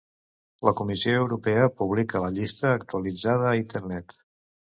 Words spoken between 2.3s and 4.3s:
llista actualitzada a internet.